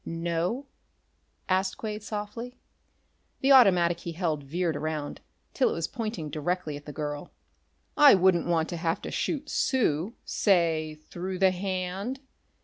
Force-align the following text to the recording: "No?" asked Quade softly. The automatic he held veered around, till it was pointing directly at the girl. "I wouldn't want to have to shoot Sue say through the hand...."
"No?" 0.03 0.65
asked 1.47 1.77
Quade 1.77 2.01
softly. 2.01 2.55
The 3.41 3.51
automatic 3.51 3.99
he 3.99 4.13
held 4.13 4.41
veered 4.43 4.75
around, 4.75 5.21
till 5.53 5.69
it 5.69 5.73
was 5.73 5.87
pointing 5.87 6.31
directly 6.31 6.75
at 6.75 6.85
the 6.87 6.91
girl. 6.91 7.29
"I 7.95 8.15
wouldn't 8.15 8.47
want 8.47 8.67
to 8.69 8.77
have 8.77 8.99
to 9.03 9.11
shoot 9.11 9.47
Sue 9.51 10.15
say 10.25 10.95
through 11.11 11.37
the 11.37 11.51
hand...." 11.51 12.19